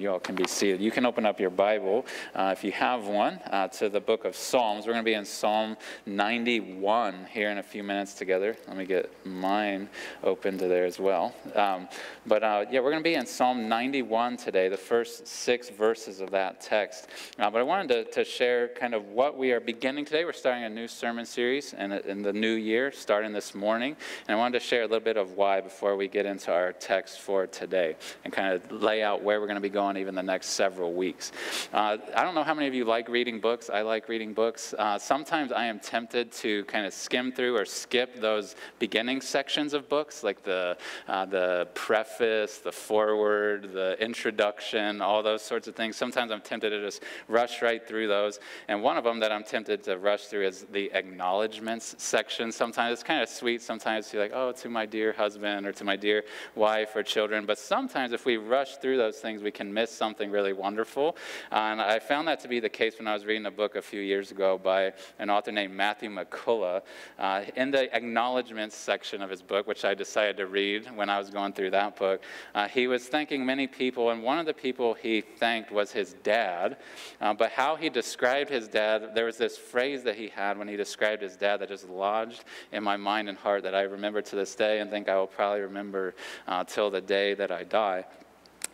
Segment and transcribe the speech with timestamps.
[0.00, 0.80] You all can be seated.
[0.80, 4.24] You can open up your Bible, uh, if you have one, uh, to the book
[4.24, 4.86] of Psalms.
[4.86, 5.76] We're going to be in Psalm
[6.06, 8.56] 91 here in a few minutes together.
[8.66, 9.90] Let me get mine
[10.24, 11.34] open to there as well.
[11.54, 11.86] Um,
[12.26, 16.22] but uh, yeah, we're going to be in Psalm 91 today, the first six verses
[16.22, 17.08] of that text.
[17.38, 20.24] Uh, but I wanted to, to, share kind of what we are beginning today.
[20.24, 23.96] We're starting a new sermon series in, in the new year, starting this morning.
[24.26, 26.72] And I wanted to share a little bit of why before we get into our
[26.72, 30.14] text for today and kind of lay out where we're going to be going even
[30.14, 31.32] the next several weeks.
[31.72, 33.70] Uh, I don't know how many of you like reading books.
[33.70, 34.74] I like reading books.
[34.78, 39.72] Uh, sometimes I am tempted to kind of skim through or skip those beginning sections
[39.72, 40.76] of books, like the,
[41.08, 45.96] uh, the preface, the foreword, the introduction, all those sorts of things.
[45.96, 48.38] Sometimes I'm tempted to just rush right through those.
[48.68, 52.52] And one of them that I'm tempted to rush through is the acknowledgments section.
[52.52, 53.62] Sometimes it's kind of sweet.
[53.62, 57.46] Sometimes you're like, oh, to my dear husband or to my dear wife or children.
[57.46, 61.16] But sometimes if we rush through those things, we can miss something really wonderful.
[61.52, 63.76] Uh, and I found that to be the case when I was reading a book
[63.76, 66.82] a few years ago by an author named Matthew McCullough.
[67.18, 71.18] Uh, in the acknowledgments section of his book, which I decided to read when I
[71.18, 72.22] was going through that book,
[72.54, 76.14] uh, he was thanking many people, and one of the people he thanked was his
[76.22, 76.76] dad.
[77.20, 80.68] Uh, but how he described his dad, there was this phrase that he had when
[80.68, 84.22] he described his dad that just lodged in my mind and heart that I remember
[84.22, 86.14] to this day and think I will probably remember
[86.46, 88.04] uh, till the day that I die.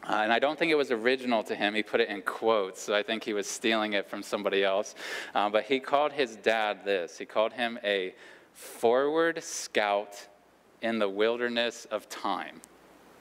[0.05, 1.75] Uh, and I don't think it was original to him.
[1.75, 4.95] He put it in quotes, so I think he was stealing it from somebody else.
[5.35, 8.15] Uh, but he called his dad this he called him a
[8.53, 10.29] forward scout
[10.83, 12.61] in the wilderness of time.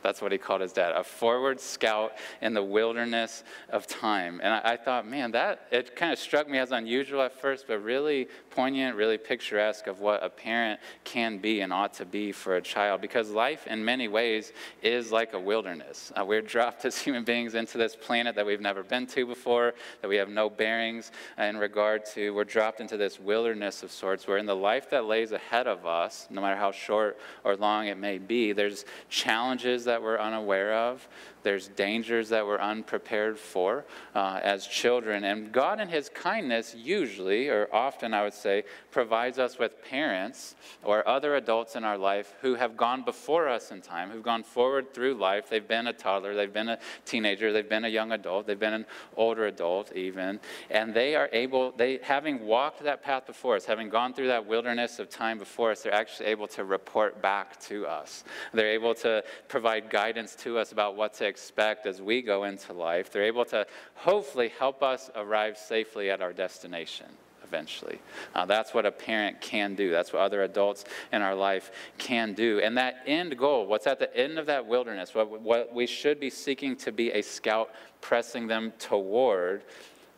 [0.06, 4.40] That's what he called his dad, a forward scout in the wilderness of time.
[4.44, 7.66] And I, I thought, man, that it kind of struck me as unusual at first,
[7.68, 12.32] but really poignant, really picturesque of what a parent can be and ought to be
[12.32, 13.02] for a child.
[13.02, 16.12] Because life, in many ways, is like a wilderness.
[16.16, 19.74] Uh, we're dropped as human beings into this planet that we've never been to before,
[20.04, 22.30] that we have no bearings in regard to.
[22.30, 25.88] We're dropped into this wilderness of sorts, where in the life that lays ahead of
[25.88, 30.20] us, no matter how short or long it may be, there's challenges that that we're
[30.20, 31.08] unaware of.
[31.46, 33.86] There's dangers that we're unprepared for
[34.16, 35.24] uh, as children.
[35.24, 40.56] And God, in His kindness, usually, or often I would say, provides us with parents
[40.84, 44.42] or other adults in our life who have gone before us in time, who've gone
[44.42, 45.48] forward through life.
[45.48, 48.74] They've been a toddler, they've been a teenager, they've been a young adult, they've been
[48.74, 50.40] an older adult, even.
[50.72, 54.48] And they are able, they having walked that path before us, having gone through that
[54.48, 58.24] wilderness of time before us, they're actually able to report back to us.
[58.52, 62.72] They're able to provide guidance to us about what to expect as we go into
[62.72, 63.12] life.
[63.12, 67.08] They're able to hopefully help us arrive safely at our destination
[67.44, 68.00] eventually.
[68.34, 69.92] Uh, that's what a parent can do.
[69.92, 72.62] That's what other adults in our life can do.
[72.62, 76.22] And that end goal, what's at the end of that wilderness, what, what we should
[76.22, 77.70] be seeking to be a scout
[78.00, 79.64] pressing them toward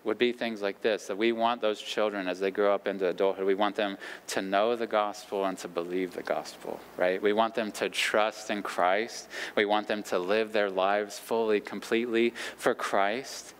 [0.07, 3.07] would be things like this that we want those children as they grow up into
[3.07, 3.97] adulthood, we want them
[4.27, 7.21] to know the gospel and to believe the gospel, right?
[7.21, 9.27] We want them to trust in Christ.
[9.55, 13.53] We want them to live their lives fully, completely for Christ.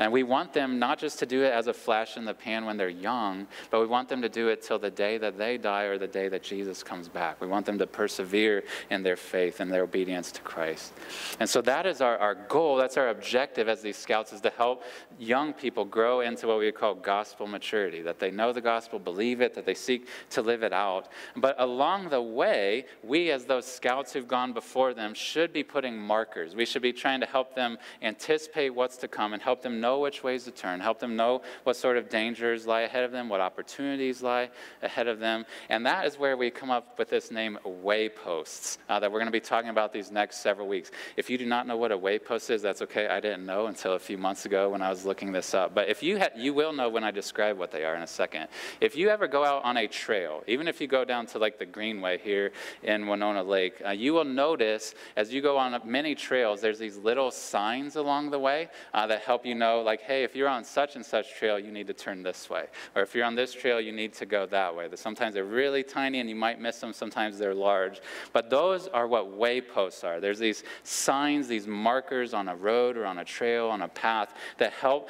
[0.00, 2.64] And we want them not just to do it as a flash in the pan
[2.64, 5.58] when they're young, but we want them to do it till the day that they
[5.58, 7.38] die or the day that Jesus comes back.
[7.38, 10.94] We want them to persevere in their faith and their obedience to Christ.
[11.38, 12.76] And so that is our, our goal.
[12.76, 14.84] That's our objective as these scouts is to help
[15.18, 19.42] young people grow into what we call gospel maturity, that they know the gospel, believe
[19.42, 21.08] it, that they seek to live it out.
[21.36, 25.98] But along the way, we as those scouts who've gone before them should be putting
[25.98, 26.56] markers.
[26.56, 29.89] We should be trying to help them anticipate what's to come and help them know
[29.90, 33.10] know which ways to turn, help them know what sort of dangers lie ahead of
[33.10, 34.48] them, what opportunities lie
[34.82, 35.44] ahead of them.
[35.68, 39.26] And that is where we come up with this name, wayposts, uh, that we're going
[39.26, 40.92] to be talking about these next several weeks.
[41.16, 43.08] If you do not know what a waypost is, that's okay.
[43.08, 45.74] I didn't know until a few months ago when I was looking this up.
[45.74, 48.06] But if you ha- you will know when I describe what they are in a
[48.06, 48.46] second.
[48.80, 51.58] If you ever go out on a trail, even if you go down to like
[51.58, 52.52] the Greenway here
[52.82, 56.96] in Winona Lake, uh, you will notice as you go on many trails, there's these
[56.96, 60.64] little signs along the way uh, that help you know like, hey, if you're on
[60.64, 62.66] such and such trail, you need to turn this way.
[62.94, 64.88] Or if you're on this trail, you need to go that way.
[64.94, 68.00] Sometimes they're really tiny and you might miss them, sometimes they're large.
[68.32, 70.20] But those are what wayposts are.
[70.20, 74.34] There's these signs, these markers on a road or on a trail, on a path
[74.58, 75.08] that help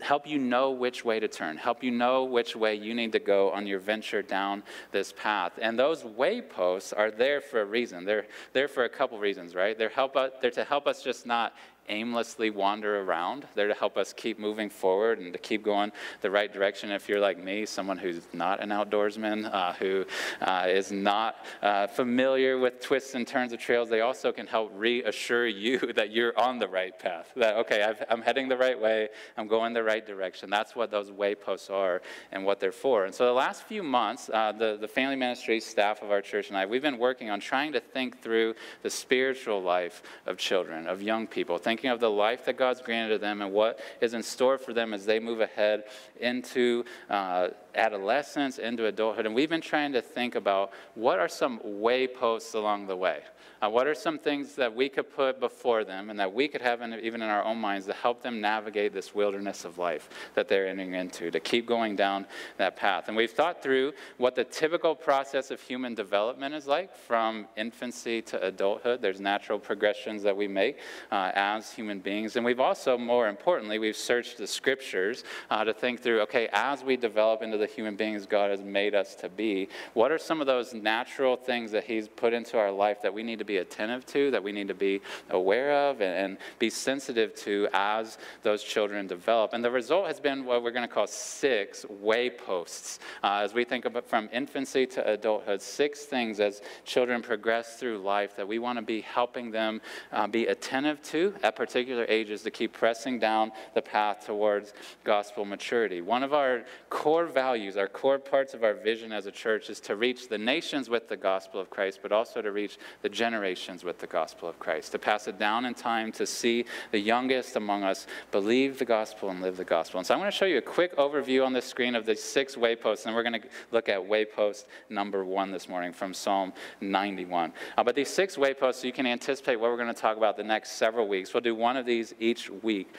[0.00, 3.18] help you know which way to turn, help you know which way you need to
[3.18, 5.52] go on your venture down this path.
[5.60, 8.04] And those wayposts are there for a reason.
[8.04, 9.76] They're there for a couple reasons, right?
[9.76, 11.54] They're, help they're to help us just not
[11.88, 13.46] aimlessly wander around.
[13.54, 16.90] They're to help us keep moving forward and to keep going the right direction.
[16.90, 20.04] If you're like me, someone who's not an outdoorsman, uh, who
[20.40, 24.72] uh, is not uh, familiar with twists and turns of trails, they also can help
[24.74, 27.30] reassure you that you're on the right path.
[27.36, 30.50] That, okay, i am heading the right way, I'm going the right direction.
[30.50, 33.04] That's what those wayposts are and what they're for.
[33.04, 36.48] And so the last few months, uh, the, the family ministry staff of our church
[36.48, 40.86] and I, we've been working on trying to think through the spiritual life of children,
[40.86, 44.12] of young people, thinking of the life that God's granted to them and what is
[44.12, 45.84] in store for them as they move ahead
[46.20, 49.24] into uh, adolescence, into adulthood.
[49.24, 53.20] And we've been trying to think about what are some wayposts along the way.
[53.62, 56.60] Uh, what are some things that we could put before them and that we could
[56.60, 60.10] have in, even in our own minds to help them navigate this wilderness of life
[60.34, 62.26] that they're entering into, to keep going down
[62.56, 63.04] that path?
[63.06, 68.20] And we've thought through what the typical process of human development is like from infancy
[68.22, 69.00] to adulthood.
[69.00, 70.78] There's natural progressions that we make
[71.12, 72.36] uh, as human beings.
[72.36, 76.82] And we've also, more importantly, we've searched the scriptures uh, to think through okay, as
[76.82, 80.40] we develop into the human beings God has made us to be, what are some
[80.40, 83.58] of those natural things that He's put into our life that we need to be
[83.58, 85.00] attentive to, that we need to be
[85.30, 89.52] aware of and, and be sensitive to as those children develop.
[89.52, 92.98] And the result has been what we're going to call six wayposts.
[93.22, 97.98] Uh, as we think about from infancy to adulthood, six things as children progress through
[97.98, 99.80] life that we want to be helping them
[100.12, 104.72] uh, be attentive to particular ages to keep pressing down the path towards
[105.04, 106.00] gospel maturity.
[106.00, 109.80] One of our core values, our core parts of our vision as a church is
[109.80, 113.84] to reach the nations with the gospel of Christ, but also to reach the generations
[113.84, 117.56] with the gospel of Christ, to pass it down in time, to see the youngest
[117.56, 119.98] among us believe the gospel and live the gospel.
[119.98, 122.16] And so I'm going to show you a quick overview on the screen of the
[122.16, 126.52] six wayposts, and we're going to look at waypost number one this morning from Psalm
[126.80, 127.52] 91.
[127.76, 130.36] Uh, but these six wayposts, so you can anticipate what we're going to talk about
[130.36, 131.34] the next several weeks.
[131.42, 132.92] Do one of these each week.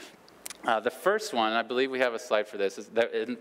[0.65, 2.89] Uh, the first one, I believe we have a slide for this, is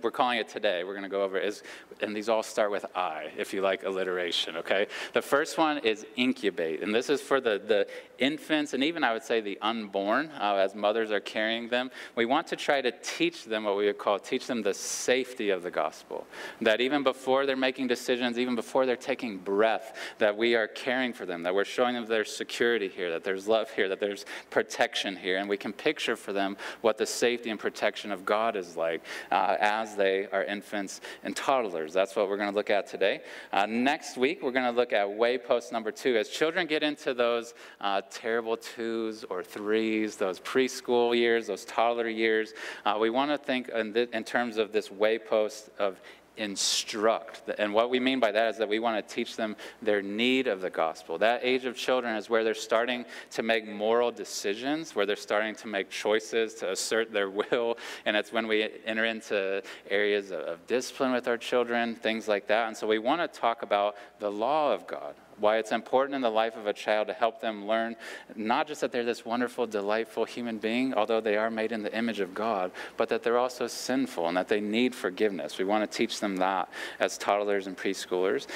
[0.02, 1.62] we're calling it today, we're going to go over, is,
[2.00, 4.88] and these all start with I, if you like alliteration, okay?
[5.12, 7.86] The first one is incubate, and this is for the, the
[8.22, 11.90] infants and even I would say the unborn, uh, as mothers are carrying them.
[12.14, 15.50] We want to try to teach them what we would call, teach them the safety
[15.50, 16.26] of the gospel.
[16.60, 21.12] That even before they're making decisions, even before they're taking breath, that we are caring
[21.12, 24.24] for them, that we're showing them there's security here, that there's love here, that there's
[24.50, 28.54] protection here, and we can picture for them what the safety and protection of God
[28.54, 31.92] is like uh, as they are infants and toddlers.
[31.92, 33.22] That's what we're going to look at today.
[33.52, 36.16] Uh, next week, we're going to look at waypost number two.
[36.16, 42.08] As children get into those uh, terrible twos or threes, those preschool years, those toddler
[42.08, 42.52] years,
[42.84, 46.00] uh, we want to think in, th- in terms of this waypost of
[46.36, 47.42] instruct.
[47.58, 50.46] And what we mean by that is that we want to teach them their need
[50.46, 51.18] of the gospel.
[51.18, 55.54] That age of children is where they're starting to make moral decisions, where they're starting
[55.56, 57.76] to make choices, to assert their will.
[58.06, 62.68] And it's when we enter into areas of discipline with our children, things like that.
[62.68, 66.20] And so we want to talk about the law of God why it's important in
[66.20, 67.96] the life of a child to help them learn
[68.36, 71.96] not just that they're this wonderful, delightful human being, although they are made in the
[71.96, 75.58] image of God, but that they're also sinful and that they need forgiveness.
[75.58, 76.68] We want to teach them that
[77.00, 78.46] as toddlers and preschoolers.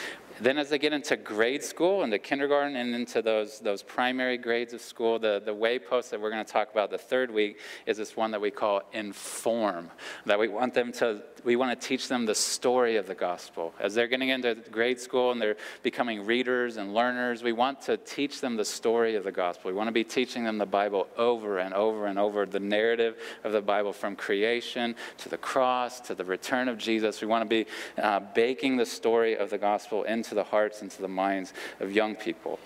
[0.40, 4.72] Then, as they get into grade school, into kindergarten, and into those, those primary grades
[4.72, 7.96] of school, the, the waypost that we're going to talk about the third week is
[7.96, 9.90] this one that we call inform.
[10.26, 13.72] That we want them to, we want to teach them the story of the gospel.
[13.80, 17.96] As they're getting into grade school and they're becoming readers and learners, we want to
[17.96, 19.70] teach them the story of the gospel.
[19.70, 23.16] We want to be teaching them the Bible over and over and over, the narrative
[23.44, 27.20] of the Bible from creation to the cross to the return of Jesus.
[27.20, 27.66] We want to be
[28.00, 31.92] uh, baking the story of the gospel into into the hearts, into the minds of
[31.92, 32.58] young people.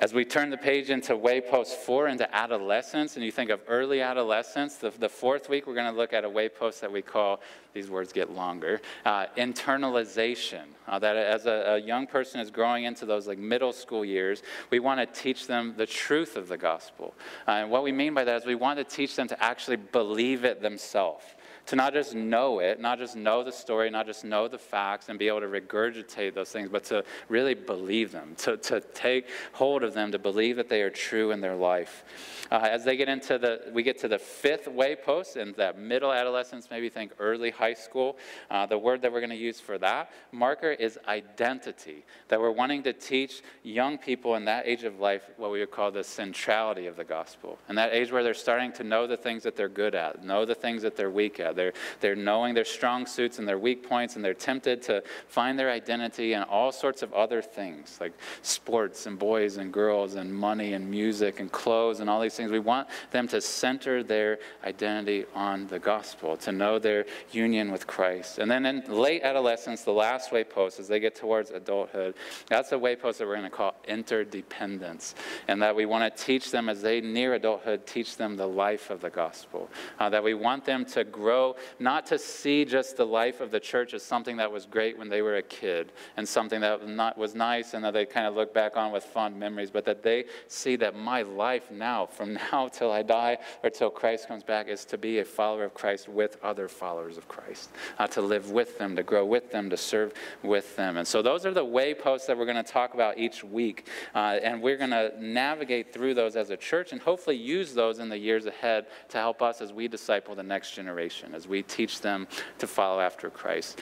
[0.00, 4.00] As we turn the page into waypost four, into adolescence, and you think of early
[4.00, 7.40] adolescence, the, the fourth week we're going to look at a waypost that we call,
[7.72, 10.62] these words get longer, uh, internalization.
[10.86, 14.44] Uh, that as a, a, young person is growing into those like middle school years,
[14.70, 17.12] we want to teach them the truth of the gospel.
[17.48, 19.76] Uh, and what we mean by that is we want to teach them to actually
[19.76, 21.24] believe it themselves
[21.68, 25.10] to not just know it, not just know the story, not just know the facts
[25.10, 29.26] and be able to regurgitate those things, but to really believe them, to, to take
[29.52, 32.04] hold of them, to believe that they are true in their life.
[32.50, 36.10] Uh, as they get into the, we get to the fifth waypost and that middle
[36.10, 38.16] adolescence, maybe think early high school.
[38.50, 42.02] Uh, the word that we're going to use for that marker is identity.
[42.28, 45.70] That we're wanting to teach young people in that age of life what we would
[45.70, 47.58] call the centrality of the gospel.
[47.68, 50.46] And that age where they're starting to know the things that they're good at, know
[50.46, 53.86] the things that they're weak at, They're, they're knowing their strong suits and their weak
[53.86, 58.12] points, and they're tempted to find their identity in all sorts of other things, like
[58.42, 62.50] sports and boys and girls and money and music and clothes and all these things.
[62.50, 67.86] We want them to center their identity on the gospel, to know their union with
[67.86, 68.38] Christ.
[68.38, 72.14] And then in late adolescence, the last waypost, as they get towards adulthood,
[72.48, 75.14] that's a waypost that we're going to call interdependence.
[75.48, 78.90] And that we want to teach them as they near adulthood, teach them the life
[78.90, 79.68] of the gospel.
[79.98, 81.47] Uh, that we want them to grow,
[81.78, 85.08] not to see just the life of the church as something that was great when
[85.08, 88.34] they were a kid and something that not, was nice and that they kind of
[88.34, 92.34] look back on with fond memories, but that they see that my life now, from
[92.52, 95.74] now till I die or till Christ comes back, is to be a follower of
[95.74, 99.70] Christ with other followers of Christ, uh, to live with them, to grow with them,
[99.70, 100.12] to serve
[100.42, 100.96] with them.
[100.96, 103.86] And so those are the wayposts that we're going to talk about each week.
[104.14, 107.98] Uh, and we're going to navigate through those as a church and hopefully use those
[107.98, 111.62] in the years ahead to help us as we disciple the next generation, as we
[111.62, 112.26] teach them
[112.58, 113.80] to follow after Christ.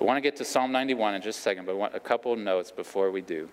[0.00, 2.70] I want to get to Psalm 91 in just a second, but a couple notes
[2.70, 3.48] before we do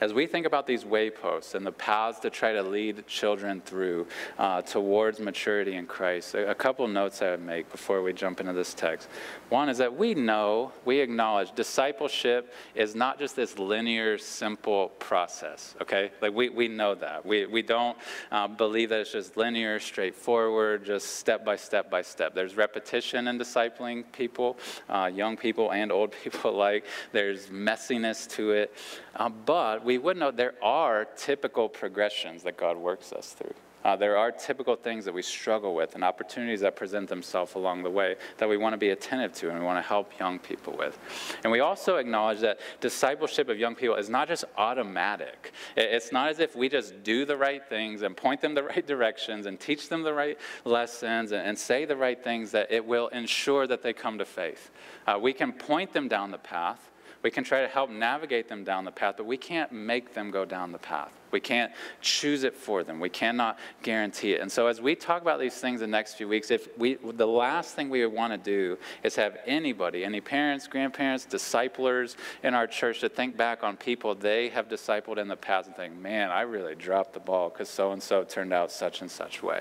[0.00, 4.06] as we think about these wayposts and the paths to try to lead children through
[4.38, 8.40] uh, towards maturity in Christ, a, a couple notes I would make before we jump
[8.40, 9.08] into this text.
[9.50, 15.74] One is that we know, we acknowledge discipleship is not just this linear, simple process,
[15.82, 16.12] okay?
[16.22, 17.26] Like we, we know that.
[17.26, 17.96] We, we don't
[18.30, 22.34] uh, believe that it's just linear, straightforward, just step by step by step.
[22.34, 24.56] There's repetition in discipling people,
[24.88, 26.86] uh, young people and old people alike.
[27.12, 28.74] There's messiness to it.
[29.16, 33.54] Uh, but we would know there are typical progressions that God works us through.
[33.82, 37.82] Uh, there are typical things that we struggle with and opportunities that present themselves along
[37.82, 40.38] the way that we want to be attentive to and we want to help young
[40.38, 40.98] people with.
[41.44, 45.52] And we also acknowledge that discipleship of young people is not just automatic.
[45.76, 48.86] It's not as if we just do the right things and point them the right
[48.86, 52.84] directions and teach them the right lessons and, and say the right things that it
[52.84, 54.70] will ensure that they come to faith.
[55.06, 56.90] Uh, we can point them down the path.
[57.22, 60.30] We can try to help navigate them down the path, but we can't make them
[60.30, 61.12] go down the path.
[61.30, 62.98] We can't choose it for them.
[62.98, 64.40] We cannot guarantee it.
[64.40, 67.26] And so, as we talk about these things the next few weeks, if we, the
[67.26, 72.54] last thing we would want to do is have anybody, any parents, grandparents, disciplers in
[72.54, 75.94] our church to think back on people they have discipled in the past and think,
[75.96, 79.42] man, I really dropped the ball because so and so turned out such and such
[79.42, 79.60] way.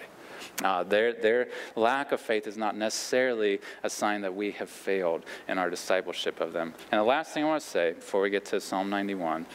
[0.64, 5.24] Uh, their, their lack of faith is not necessarily a sign that we have failed
[5.48, 6.74] in our discipleship of them.
[6.92, 9.46] And the last thing I want to say before we get to Psalm 91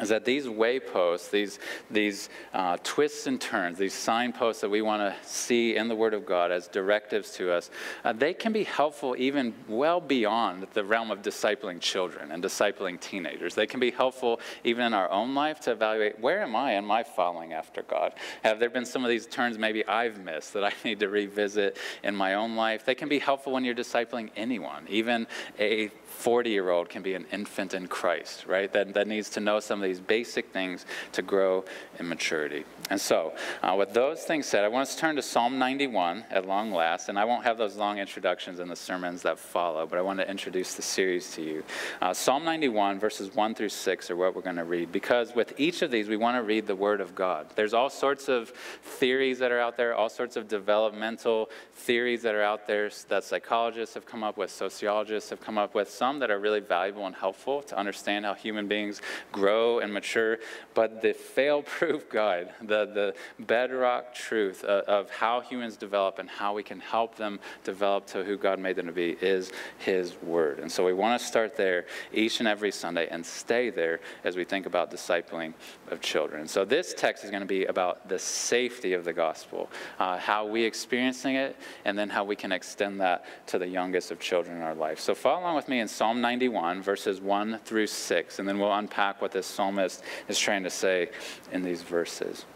[0.00, 1.58] is that these wayposts, these,
[1.90, 6.14] these uh, twists and turns, these signposts that we want to see in the Word
[6.14, 7.70] of God as directives to us,
[8.04, 12.98] uh, they can be helpful even well beyond the realm of discipling children and discipling
[12.98, 13.54] teenagers.
[13.54, 16.72] They can be helpful even in our own life to evaluate where am I?
[16.72, 18.14] in my following after God?
[18.44, 21.76] Have there been some of these turns maybe I've missed that I need to revisit
[22.02, 22.84] in my own life?
[22.84, 25.26] They can be helpful when you're discipling anyone, even
[25.58, 25.90] a
[26.22, 28.72] 40 year old can be an infant in Christ, right?
[28.72, 31.64] That, that needs to know some of these basic things to grow
[31.98, 32.64] in maturity.
[32.90, 36.26] And so, uh, with those things said, I want us to turn to Psalm 91
[36.30, 39.84] at long last, and I won't have those long introductions in the sermons that follow,
[39.84, 41.64] but I want to introduce the series to you.
[42.00, 45.58] Uh, Psalm 91, verses 1 through 6 are what we're going to read, because with
[45.58, 47.48] each of these, we want to read the Word of God.
[47.56, 48.50] There's all sorts of
[48.84, 53.24] theories that are out there, all sorts of developmental theories that are out there that
[53.24, 55.90] psychologists have come up with, sociologists have come up with.
[55.90, 59.00] Some some that are really valuable and helpful to understand how human beings
[59.30, 60.36] grow and mature.
[60.74, 66.28] But the fail proof guide, the, the bedrock truth of, of how humans develop and
[66.28, 70.20] how we can help them develop to who God made them to be is His
[70.22, 70.58] Word.
[70.58, 74.36] And so we want to start there each and every Sunday and stay there as
[74.36, 75.54] we think about discipling
[75.90, 76.46] of children.
[76.46, 80.44] So this text is going to be about the safety of the gospel, uh, how
[80.44, 84.56] we experiencing it, and then how we can extend that to the youngest of children
[84.58, 85.00] in our life.
[85.00, 88.72] So follow along with me in Psalm 91, verses 1 through 6, and then we'll
[88.72, 91.10] unpack what this psalmist is trying to say
[91.52, 92.46] in these verses.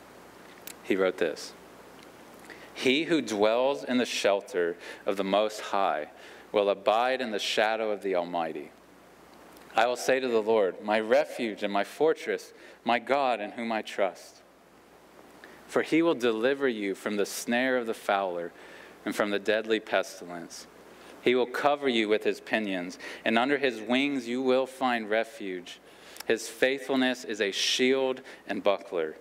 [0.82, 1.52] He wrote this
[2.74, 6.08] He who dwells in the shelter of the Most High
[6.52, 8.70] will abide in the shadow of the Almighty.
[9.74, 13.70] I will say to the Lord, My refuge and my fortress, my God in whom
[13.70, 14.42] I trust.
[15.66, 18.52] For he will deliver you from the snare of the fowler
[19.04, 20.66] and from the deadly pestilence.
[21.26, 25.80] He will cover you with his pinions, and under his wings you will find refuge.
[26.24, 29.16] His faithfulness is a shield and buckler.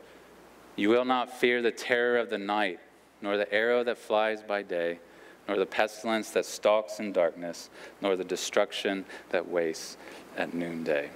[0.76, 2.80] You will not fear the terror of the night,
[3.24, 5.00] nor the arrow that flies by day,
[5.48, 7.72] nor the pestilence that stalks in darkness,
[8.02, 9.98] nor the destruction that wastes
[10.38, 11.10] at noonday.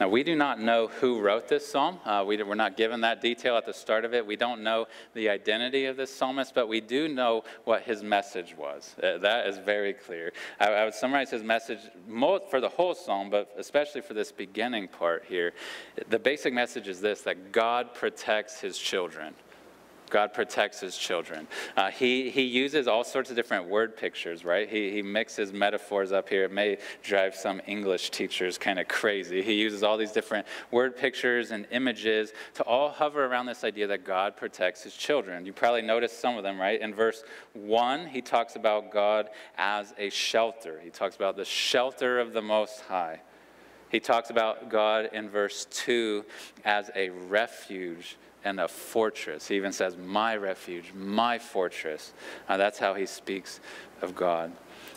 [0.00, 1.98] Now, we do not know who wrote this psalm.
[2.04, 4.24] Uh, we, are not given that detail at the start of it.
[4.24, 8.56] We don't know the identity of this psalmist, but we do know what his message
[8.56, 8.94] was.
[9.02, 10.32] Uh, that is very clear.
[10.60, 11.80] I, I, would summarize his message
[12.48, 15.52] for the whole psalm, but especially for this beginning part here.
[16.08, 19.34] The basic message is this that God protects his children.
[20.08, 21.46] God protects his children.
[21.76, 24.68] Uh, he, he uses all sorts of different word pictures, right?
[24.68, 26.44] He, he mixes metaphors up here.
[26.44, 29.42] It may drive some English teachers kind of crazy.
[29.42, 33.86] He uses all these different word pictures and images to all hover around this idea
[33.88, 35.46] that God protects his children.
[35.46, 36.80] You probably noticed some of them, right?
[36.80, 37.22] In verse
[37.54, 42.42] 1, he talks about God as a shelter, he talks about the shelter of the
[42.42, 43.20] Most High.
[43.90, 46.24] He talks about God in verse 2
[46.64, 49.48] as a refuge and a fortress.
[49.48, 52.12] He even says, My refuge, my fortress.
[52.48, 53.60] Uh, that's how he speaks
[54.02, 54.52] of God.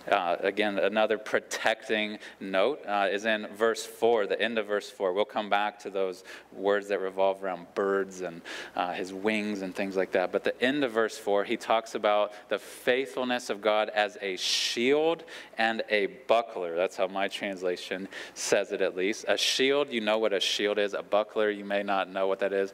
[0.09, 5.13] Uh, again, another protecting note uh, is in verse 4, the end of verse 4.
[5.13, 8.41] We'll come back to those words that revolve around birds and
[8.75, 10.31] uh, his wings and things like that.
[10.31, 14.37] But the end of verse 4, he talks about the faithfulness of God as a
[14.37, 15.23] shield
[15.57, 16.75] and a buckler.
[16.75, 19.25] That's how my translation says it, at least.
[19.27, 20.93] A shield, you know what a shield is.
[20.93, 22.73] A buckler, you may not know what that is.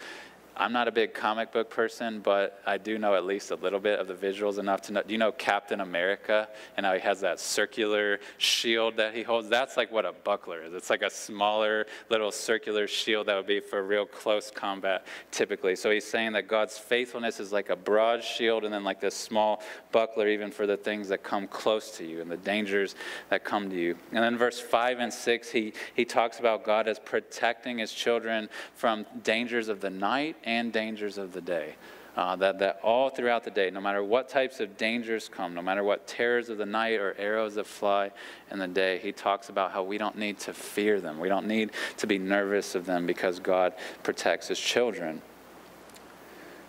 [0.59, 3.79] I'm not a big comic book person, but I do know at least a little
[3.79, 5.03] bit of the visuals enough to know.
[5.03, 9.49] Do you know Captain America and how he has that circular shield that he holds?
[9.49, 10.73] That's like what a buckler is.
[10.73, 15.75] It's like a smaller little circular shield that would be for real close combat typically.
[15.75, 19.15] So he's saying that God's faithfulness is like a broad shield and then like this
[19.15, 19.61] small
[19.91, 22.95] buckler even for the things that come close to you and the dangers
[23.29, 23.95] that come to you.
[24.11, 28.49] And then verse 5 and 6, he, he talks about God as protecting his children
[28.73, 31.75] from dangers of the night and dangers of the day.
[32.15, 35.61] Uh, that, that all throughout the day, no matter what types of dangers come, no
[35.61, 38.09] matter what terrors of the night or arrows that fly
[38.49, 41.19] in the day, he talks about how we don't need to fear them.
[41.19, 45.21] We don't need to be nervous of them because God protects his children.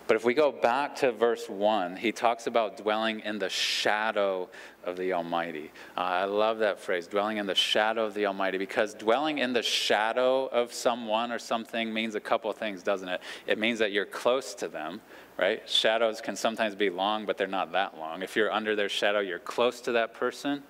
[0.09, 4.49] But if we go back to verse 1, he talks about dwelling in the shadow
[4.83, 5.71] of the Almighty.
[5.95, 9.53] Uh, I love that phrase, dwelling in the shadow of the Almighty, because dwelling in
[9.53, 13.21] the shadow of someone or something means a couple of things, doesn't it?
[13.45, 14.99] It means that you're close to them,
[15.37, 15.61] right?
[15.69, 18.23] Shadows can sometimes be long, but they're not that long.
[18.23, 20.63] If you're under their shadow, you're close to that person.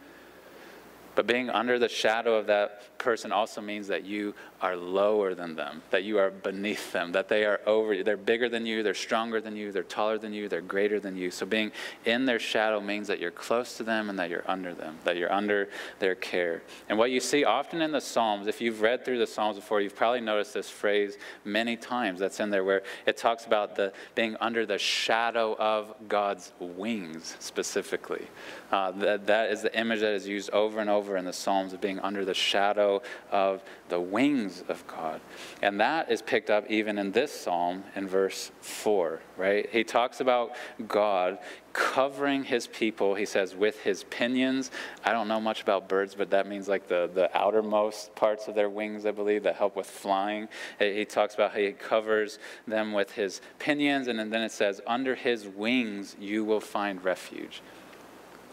[1.20, 5.54] But being under the shadow of that person also means that you are lower than
[5.54, 8.06] them, that you are beneath them, that they are over you.
[8.06, 11.18] They're bigger than you, they're stronger than you, they're taller than you, they're greater than
[11.18, 11.30] you.
[11.30, 11.74] So being
[12.06, 15.18] in their shadow means that you're close to them and that you're under them, that
[15.18, 15.68] you're under
[16.00, 16.62] their care.
[16.88, 19.82] And what you see often in the Psalms, if you've read through the Psalms before,
[19.82, 23.92] you've probably noticed this phrase many times that's in there where it talks about the
[24.16, 28.28] being under the shadow of God's wings specifically.
[28.72, 31.74] Uh, that, that is the image that is used over and over in the Psalms
[31.74, 35.22] of being under the shadow of the wings of God.
[35.62, 39.70] And that is picked up even in this psalm in verse 4, right?
[39.70, 40.56] He talks about
[40.88, 41.40] God
[41.74, 44.72] covering his people, he says, with his pinions.
[45.04, 48.56] I don't know much about birds, but that means like the, the outermost parts of
[48.56, 50.48] their wings, I believe, that help with flying.
[50.80, 55.16] He talks about how he covers them with his pinions, and then it says, under
[55.16, 57.62] his wings you will find refuge.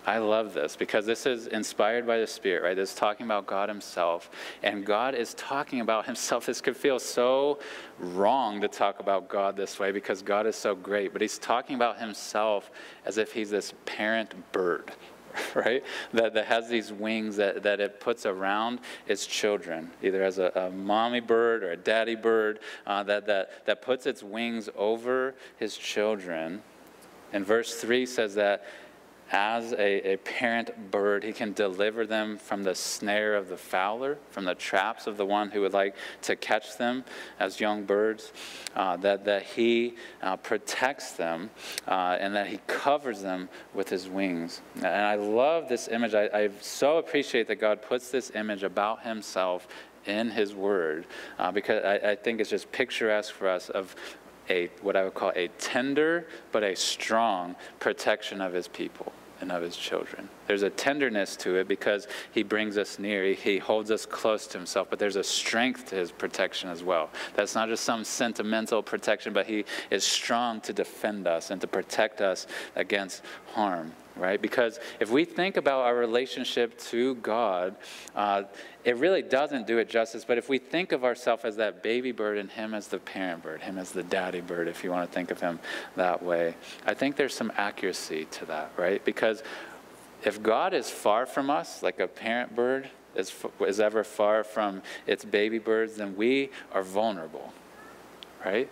[0.07, 2.77] I love this because this is inspired by the Spirit, right?
[2.77, 4.31] This is talking about God Himself.
[4.63, 6.47] And God is talking about Himself.
[6.47, 7.59] This could feel so
[7.99, 11.13] wrong to talk about God this way because God is so great.
[11.13, 12.71] But He's talking about Himself
[13.05, 14.93] as if He's this parent bird,
[15.57, 15.83] right?
[16.13, 20.53] That, that has these wings that, that it puts around its children, either as a,
[20.55, 25.35] a mommy bird or a daddy bird, uh, that, that, that puts its wings over
[25.57, 26.63] his children.
[27.33, 28.65] And verse 3 says that
[29.33, 34.19] as a, a, parent bird, he can deliver them from the snare of the fowler,
[34.31, 37.05] from the traps of the one who would like to catch them
[37.41, 38.33] as young birds,
[38.77, 41.51] uh, that, that he uh, protects them
[41.89, 44.61] uh, and that he covers them with his wings.
[44.77, 46.15] And I love this image.
[46.15, 49.67] I, I so appreciate that God puts this image about himself
[50.07, 51.05] in his word
[51.39, 53.97] uh, because I, I, think it's just picturesque for us of
[54.51, 59.53] a what I would call a tender but a strong protection of his people and
[59.53, 60.29] of his children.
[60.47, 63.33] There's a tenderness to it because he brings us near.
[63.35, 67.11] He holds us close to himself, but there's a strength to his protection as well.
[67.35, 71.67] That's not just some sentimental protection, but he is strong to defend us and to
[71.67, 74.41] protect us against harm, right?
[74.41, 77.77] Because if we think about our relationship to God,
[78.15, 78.45] uh,
[78.85, 80.25] it really doesn't do it justice.
[80.25, 83.43] But if we think of ourselves as that baby bird and him as the parent
[83.43, 85.59] bird, him as the daddy bird, if you want to think of him
[85.97, 89.05] that way, I think there's some accuracy to that, right?
[89.05, 89.43] Because
[90.25, 94.83] if God is far from us, like a parent bird, is, is ever far from
[95.07, 97.53] its baby birds, then we are vulnerable,
[98.45, 98.69] right?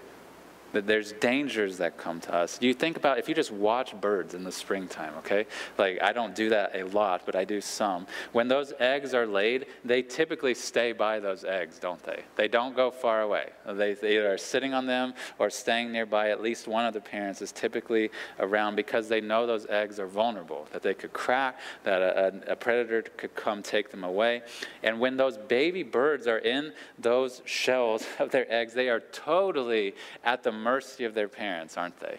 [0.75, 2.59] That there's dangers that come to us.
[2.61, 5.47] You think about if you just watch birds in the springtime, okay?
[5.79, 8.07] Like I don't do that a lot, but I do some.
[8.33, 12.23] When those eggs are laid, they typically stay by those eggs, don't they?
[12.37, 13.51] They don't go far away.
[13.67, 16.31] They, they either are sitting on them or staying nearby.
[16.31, 20.07] At least one of the parents is typically around because they know those eggs are
[20.07, 24.43] vulnerable, that they could crack, that a, a predator could come take them away.
[24.83, 29.95] And when those baby birds are in those shells of their eggs, they are totally
[30.25, 32.19] at the mercy of their parents, aren't they?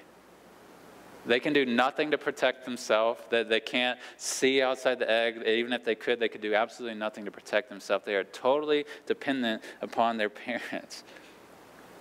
[1.26, 3.20] They can do nothing to protect themselves.
[3.30, 5.42] They, they can't see outside the egg.
[5.46, 8.06] Even if they could, they could do absolutely nothing to protect themselves.
[8.06, 11.04] They are totally dependent upon their parents.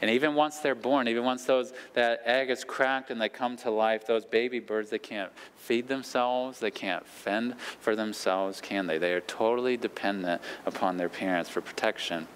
[0.02, 3.56] And even once they're born, even once those, that egg is cracked and they come
[3.58, 6.60] to life, those baby birds, they can't feed themselves.
[6.60, 8.98] They can't fend for themselves, can they?
[8.98, 12.28] They are totally dependent upon their parents for protection.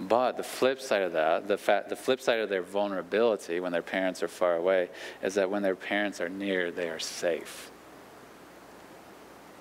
[0.00, 3.82] But the flip side of that, the, the flip side of their vulnerability when their
[3.82, 4.88] parents are far away,
[5.22, 7.69] is that when their parents are near, they are safe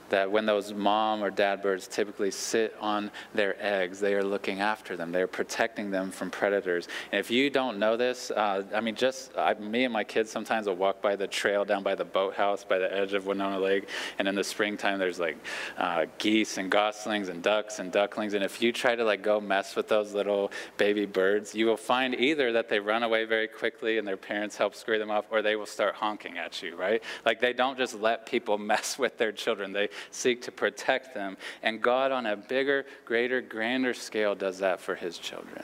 [0.10, 4.60] that when those mom or dad birds typically sit on their eggs, they are looking
[4.62, 5.12] after them.
[5.12, 6.88] They're protecting them from predators.
[7.12, 10.32] And if you don't know this, uh, I mean, just I, me and my kids
[10.32, 13.60] sometimes will walk by the trail down by the boathouse by the edge of Winona
[13.60, 13.90] Lake.
[14.18, 15.38] And in the springtime, there's like
[15.78, 18.34] uh, geese and goslings and ducks and ducklings.
[18.34, 21.78] And if you try to like go mess with those little baby birds, you will
[21.78, 25.26] find either that they run away very quickly and their parents help scare them off,
[25.32, 27.04] or they will start honking at you, right?
[27.26, 29.74] Like they don't just let people mess with their children.
[29.74, 31.38] They seek to protect them.
[31.64, 35.64] And God, on a bigger, greater, grander scale, does that for his children.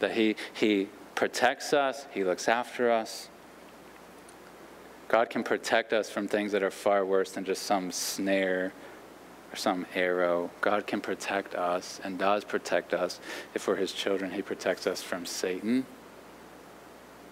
[0.00, 3.28] That he, he protects us, he looks after us.
[5.08, 8.72] God can protect us from things that are far worse than just some snare
[9.52, 10.50] or some arrow.
[10.60, 13.20] God can protect us and does protect us.
[13.54, 15.86] If we're his children, he protects us from Satan.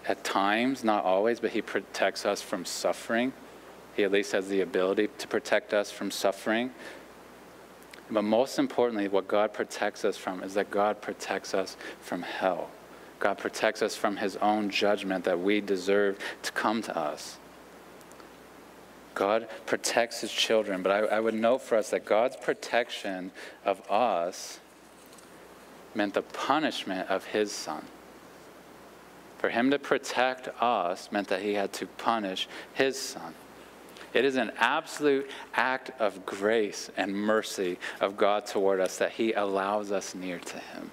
[0.07, 3.33] At times, not always, but he protects us from suffering.
[3.95, 6.71] He at least has the ability to protect us from suffering.
[8.09, 12.69] But most importantly, what God protects us from is that God protects us from hell.
[13.19, 17.37] God protects us from his own judgment that we deserve to come to us.
[19.15, 23.31] God protects his children, but I, I, would note for us that God's protection
[23.63, 24.59] of us
[25.93, 27.85] meant the punishment of his son.
[29.37, 33.35] For him to protect us meant that he had to punish his son.
[34.13, 39.33] It is an absolute act of grace and mercy of God toward us that He
[39.33, 40.91] allows us near to Him.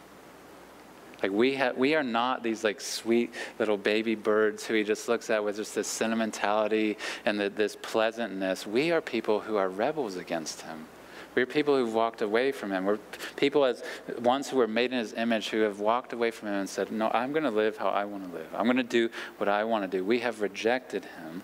[1.22, 5.09] Like we have, we are not these like sweet little baby birds who he just
[5.09, 8.66] looks at with just this sentimentality and the, this pleasantness.
[8.66, 10.87] We are people who are rebels against him.
[11.35, 12.85] We're people who've walked away from him.
[12.85, 12.98] We're
[13.37, 13.85] people as
[14.18, 16.90] ones who were made in his image who have walked away from him and said,
[16.90, 18.48] No, I'm going to live how I want to live.
[18.54, 20.04] I'm going to do what I want to do.
[20.04, 21.42] We have rejected him.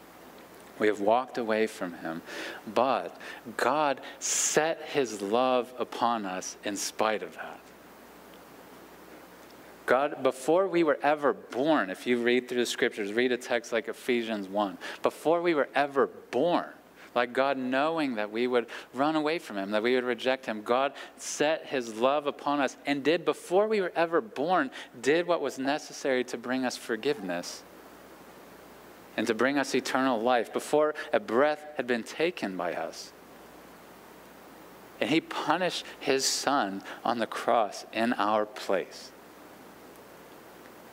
[0.78, 2.22] We have walked away from him.
[2.66, 3.16] But
[3.56, 7.60] God set his love upon us in spite of that.
[9.86, 13.72] God, before we were ever born, if you read through the scriptures, read a text
[13.72, 16.66] like Ephesians 1, before we were ever born,
[17.14, 20.62] like God knowing that we would run away from Him, that we would reject Him.
[20.62, 25.40] God set His love upon us and did, before we were ever born, did what
[25.40, 27.62] was necessary to bring us forgiveness
[29.16, 33.12] and to bring us eternal life before a breath had been taken by us.
[35.00, 39.10] And he punished his son on the cross in our place.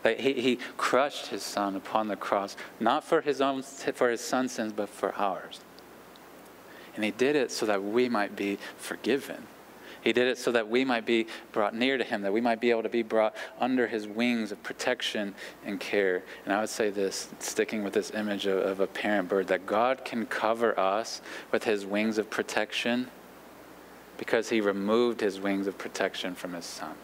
[0.03, 4.51] He, he crushed his son upon the cross, not for his own for his son's
[4.51, 5.61] sins, but for ours.
[6.95, 9.47] And he did it so that we might be forgiven.
[10.03, 12.59] He did it so that we might be brought near to Him, that we might
[12.59, 15.33] be able to be brought under His wings of protection
[15.65, 16.23] and care.
[16.45, 19.65] And I would say this, sticking with this image of, of a parent bird, that
[19.65, 23.09] God can cover us with His wings of protection
[24.17, 26.95] because He removed His wings of protection from His Son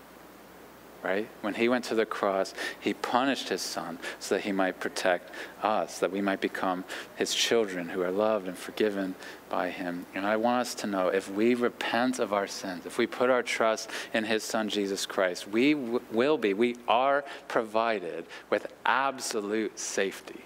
[1.04, 1.28] right?
[1.42, 5.32] When he went to the cross, he punished his son so that he might protect
[5.64, 6.84] us, that we might become
[7.16, 9.16] his children who are loved and forgiven
[9.50, 10.06] by him.
[10.14, 13.30] And I want us to know if we repent of our sins, if we put
[13.30, 18.68] our trust in his son Jesus Christ, we w- will be, we are provided with
[18.86, 20.42] absolute safety.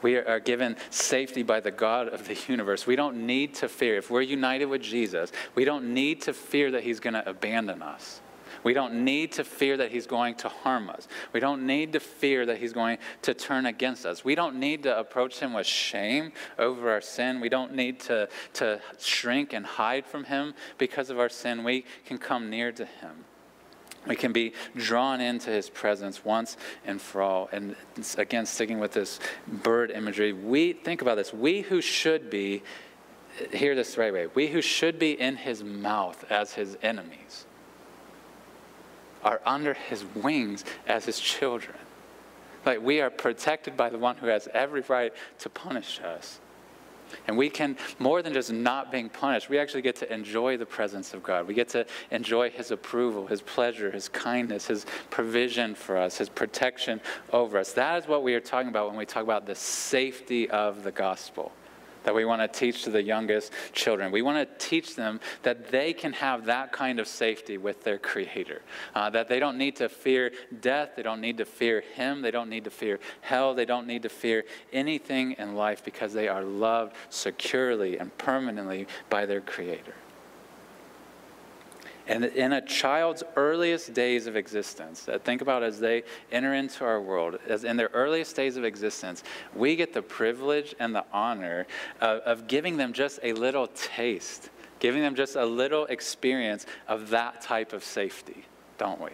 [0.00, 2.86] We are given safety by the God of the universe.
[2.86, 3.96] We don't need to fear.
[3.96, 7.80] If we're united with Jesus, we don't need to fear that he's going to abandon
[7.80, 8.20] us
[8.62, 11.08] We don't need to fear that he's going to harm us.
[11.32, 14.24] We don't need to fear that he's going to turn against us.
[14.24, 17.40] We don't need to approach him with shame over our sin.
[17.40, 21.64] We don't need to, to shrink and hide from him because of our sin.
[21.64, 23.24] We can come near to him.
[24.06, 27.48] We can be drawn into his presence once and for all.
[27.52, 27.74] And
[28.18, 31.32] again, sticking with this bird imagery, we think about this.
[31.32, 32.62] We who should be,
[33.52, 37.46] hear this right way, we who should be in his mouth as his enemies
[39.24, 41.76] are under his wings as his children.
[42.64, 46.40] Like we are protected by the one who has every right to punish us.
[47.28, 50.66] And we can, more than just not being punished, we actually get to enjoy the
[50.66, 51.46] presence of God.
[51.46, 56.28] We get to enjoy His approval, His pleasure, His kindness, His provision for us, His
[56.28, 57.00] protection
[57.32, 57.72] over us.
[57.74, 60.90] That is what we are talking about when we talk about the safety of the
[60.90, 61.52] gospel
[62.04, 64.12] that we want to teach to the youngest children.
[64.12, 67.98] We want to teach them that they can have that kind of safety with their
[67.98, 68.62] Creator,
[68.94, 72.30] uh, that they don't need to fear death, they don't need to fear Him, they
[72.30, 76.28] don't need to fear hell, they don't need to fear anything in life because they
[76.28, 79.94] are loved securely and permanently by their Creator.
[82.06, 87.00] And in a child's earliest days of existence, think about as they enter into our
[87.00, 89.22] world, as in their earliest days of existence,
[89.54, 91.66] we get the privilege and the honor
[92.02, 97.08] of, of giving them just a little taste, giving them just a little experience of
[97.08, 98.44] that type of safety,
[98.76, 99.10] don't we?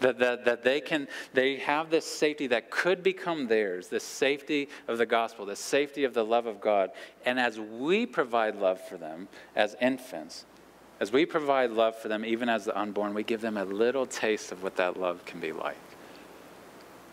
[0.00, 4.68] That, that, that they can they have this safety that could become theirs this safety
[4.88, 6.90] of the gospel the safety of the love of god
[7.24, 10.46] and as we provide love for them as infants
[11.00, 14.06] as we provide love for them, even as the unborn, we give them a little
[14.06, 15.76] taste of what that love can be like.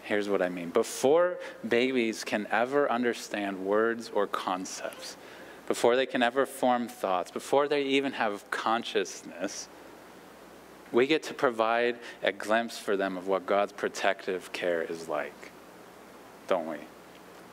[0.04, 0.70] Here's what I mean.
[0.70, 5.18] Before babies can ever understand words or concepts,
[5.68, 9.70] before they can ever form thoughts, before they even have consciousness,
[10.92, 15.52] we get to provide a glimpse for them of what God's protective care is like,
[16.48, 16.78] don't we?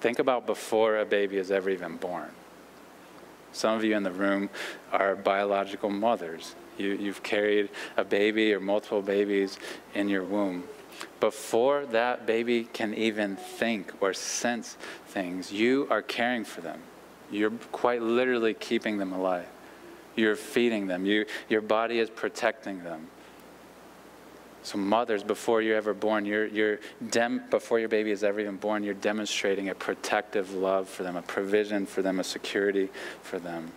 [0.01, 2.31] Think about before a baby is ever even born.
[3.53, 4.51] Some of you in the room
[4.93, 6.55] are biological mothers.
[6.77, 9.59] You, you've carried a baby or multiple babies
[9.95, 10.65] in your womb.
[11.21, 16.81] Before that baby can even think or sense things, you are caring for them.
[17.31, 19.47] You're quite literally keeping them alive.
[20.17, 21.07] You're feeding them.
[21.07, 23.09] You, your body is protecting them.
[24.69, 26.79] So, mothers, before you're ever born, you're, you're
[27.49, 31.23] before your baby is ever even born, you're demonstrating a protective love for them, a
[31.23, 32.91] provision for them, a security
[33.23, 33.73] for them.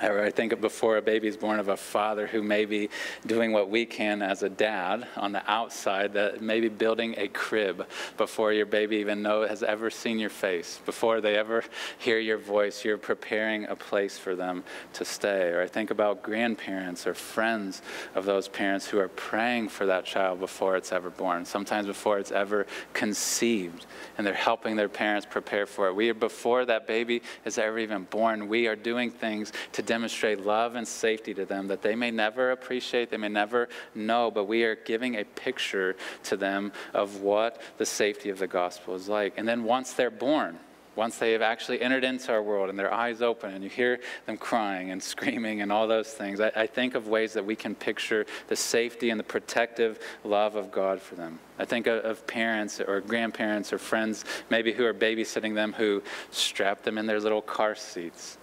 [0.00, 2.90] I think before a baby is born of a father who may be
[3.26, 7.86] doing what we can as a dad on the outside, that maybe building a crib
[8.16, 11.64] before your baby even know has ever seen your face, before they ever
[11.98, 15.48] hear your voice, you're preparing a place for them to stay.
[15.50, 17.82] Or I think about grandparents or friends
[18.14, 22.18] of those parents who are praying for that child before it's ever born, sometimes before
[22.18, 23.86] it's ever conceived,
[24.18, 25.94] and they're helping their parents prepare for it.
[25.94, 30.44] We are before that baby is ever even born, we are doing things to demonstrate
[30.44, 34.48] love and safety to them that they may never appreciate, they may never know, but
[34.48, 39.08] we are giving a picture to them of what the safety of the gospel is
[39.08, 39.34] like.
[39.36, 40.58] And then once they're born,
[40.96, 44.00] once they have actually entered into our world and their eyes open and you hear
[44.26, 47.54] them crying and screaming and all those things, I, I, think of ways that we
[47.54, 51.38] can picture the safety and the protective love of God for them.
[51.56, 56.02] I think of, of parents or grandparents or friends maybe who are babysitting them who
[56.32, 58.38] strap them in their little car seats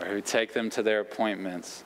[0.00, 1.84] or who take them to their appointments,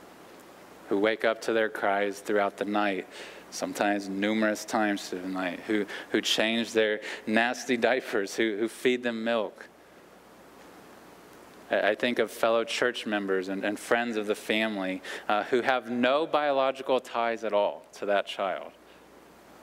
[0.89, 3.07] who wake up to their cries throughout the night,
[3.51, 9.03] sometimes numerous times through the night, who, who change their nasty diapers, who, who feed
[9.03, 9.69] them milk.
[11.71, 15.89] I think of fellow church members and, and friends of the family uh, who have
[15.89, 18.73] no biological ties at all to that child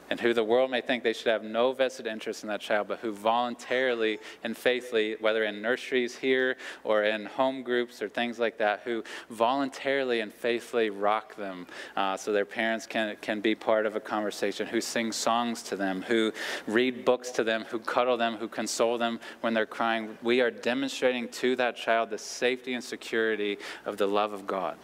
[0.09, 2.87] and who the world may think they should have no vested interest in that child,
[2.87, 8.39] but who voluntarily and faithfully, whether in nurseries here or in home groups or things
[8.39, 13.55] like that, who voluntarily and faithfully rock them uh, so their parents can, can be
[13.55, 16.31] part of a conversation, who sing songs to them, who
[16.67, 20.17] read books to them, who cuddle them, who console them when they're crying.
[20.21, 24.77] We are demonstrating to that child the safety and security of the love of God.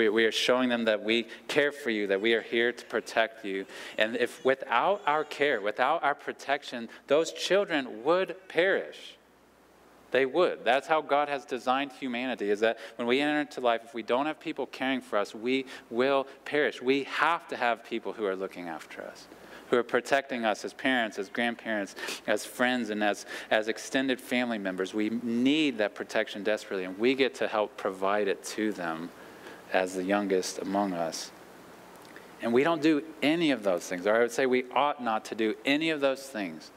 [0.00, 2.84] We, we are showing them that we care for you, that we are here to
[2.86, 3.66] protect you.
[3.98, 9.18] And if without our care, without our protection, those children would perish.
[10.10, 10.64] They would.
[10.64, 14.02] That's how God has designed humanity, is that when we enter into life, if we
[14.02, 16.80] don't have people caring for us, we will perish.
[16.80, 19.28] We have to have people who are looking after us,
[19.68, 21.94] who are protecting us as parents, as grandparents,
[22.26, 24.94] as friends, and as, as extended family members.
[24.94, 29.10] We need that protection desperately, and we get to help provide it to them
[29.72, 31.30] as the youngest among us.
[32.42, 35.26] And we don't do any of those things, or I would say we ought not
[35.26, 36.70] to do any of those things.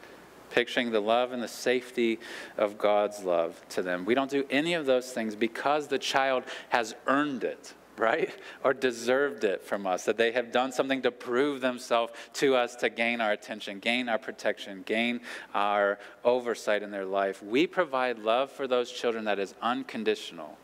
[0.49, 2.19] Picturing the love and the safety
[2.58, 4.06] of God's love to them.
[4.06, 8.34] We don't do any of those things because the child has earned it right?
[8.63, 12.75] Or deserved it from us, that they have done something to prove themselves to us
[12.77, 15.21] to gain our attention, gain our protection, gain
[15.53, 17.43] our oversight in their life.
[17.43, 20.58] We provide love for those children that is unconditional.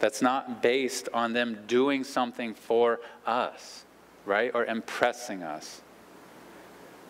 [0.00, 3.84] That's not based on them doing something for us,
[4.24, 4.50] right?
[4.54, 5.82] Or impressing us.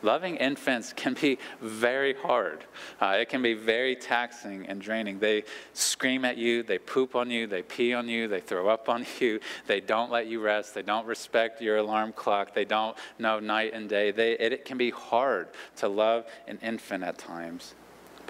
[0.03, 2.65] Loving infants can be very hard.
[3.01, 5.19] Uh, it can be very taxing and draining.
[5.19, 8.89] They scream at you, they poop on you, they pee on you, they throw up
[8.89, 12.97] on you, they don't let you rest, they don't respect your alarm clock, they don't
[13.19, 14.11] know night and day.
[14.11, 17.75] They, it, it can be hard to love an infant at times.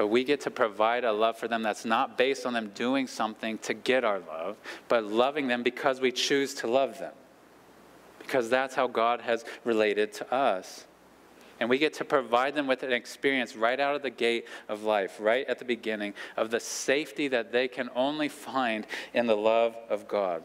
[0.01, 3.07] But we get to provide a love for them that's not based on them doing
[3.07, 4.57] something to get our love,
[4.89, 7.13] but loving them because we choose to love them.
[8.19, 10.87] Because that's how God has related to us.
[11.61, 14.85] And we get to provide them with an experience right out of the gate of
[14.85, 19.37] life, right at the beginning, of the safety that they can only find in the
[19.37, 20.43] love of God.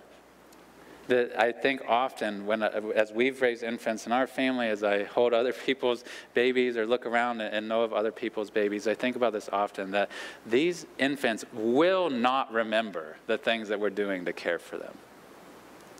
[1.07, 5.03] That I think often, when uh, as we've raised infants in our family, as I
[5.03, 9.15] hold other people's babies or look around and know of other people's babies, I think
[9.15, 10.09] about this often that
[10.45, 14.97] these infants will not remember the things that we're doing to care for them,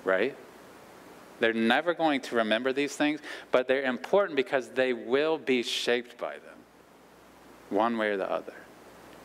[0.04, 0.36] right?
[1.40, 3.20] They're never going to remember these things,
[3.52, 6.58] but they're important because they will be shaped by them,
[7.70, 8.54] one way or the other.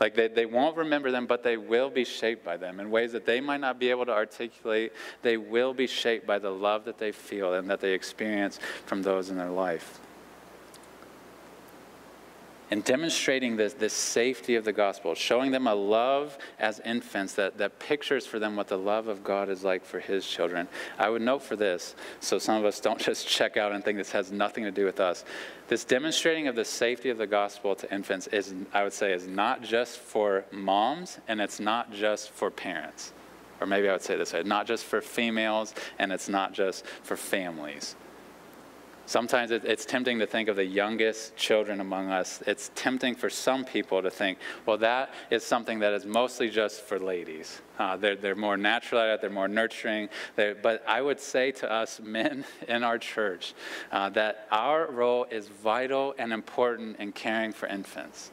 [0.00, 3.12] Like they, they won't remember them, but they will be shaped by them in ways
[3.12, 4.92] that they might not be able to articulate.
[5.22, 9.02] They will be shaped by the love that they feel and that they experience from
[9.02, 10.00] those in their life
[12.70, 17.58] and demonstrating this, this safety of the gospel, showing them a love as infants that,
[17.58, 20.68] that pictures for them what the love of God is like for his children.
[20.98, 23.98] I would note for this, so some of us don't just check out and think
[23.98, 25.24] this has nothing to do with us.
[25.68, 29.26] This demonstrating of the safety of the gospel to infants is, I would say, is
[29.26, 33.12] not just for moms and it's not just for parents.
[33.60, 36.86] Or maybe I would say this way, not just for females and it's not just
[37.02, 37.94] for families.
[39.10, 42.44] Sometimes it's tempting to think of the youngest children among us.
[42.46, 46.82] It's tempting for some people to think, well, that is something that is mostly just
[46.82, 47.60] for ladies.
[47.76, 50.10] Uh, they're, they're more natural at it, they're more nurturing.
[50.36, 53.54] They're, but I would say to us men in our church
[53.90, 58.30] uh, that our role is vital and important in caring for infants.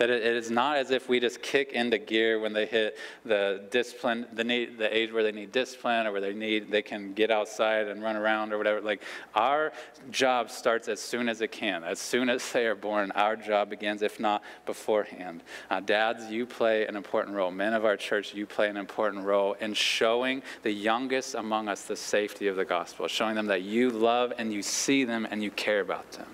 [0.00, 3.68] That it is not as if we just kick into gear when they hit the
[3.70, 7.12] discipline, the, need, the age where they need discipline or where they need, they can
[7.12, 8.80] get outside and run around or whatever.
[8.80, 9.02] Like
[9.34, 9.74] our
[10.10, 11.84] job starts as soon as it can.
[11.84, 15.42] As soon as they are born, our job begins, if not beforehand.
[15.68, 17.50] Uh, dads, you play an important role.
[17.50, 21.82] Men of our church, you play an important role in showing the youngest among us
[21.82, 25.42] the safety of the gospel, showing them that you love and you see them and
[25.42, 26.28] you care about them.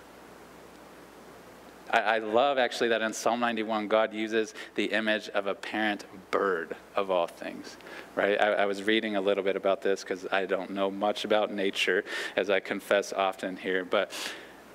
[1.90, 6.04] I, I love actually that in Psalm 91, God uses the image of a parent
[6.30, 7.76] bird of all things,
[8.14, 8.40] right?
[8.40, 11.52] I, I was reading a little bit about this because I don't know much about
[11.52, 12.04] nature,
[12.36, 14.12] as I confess often here, but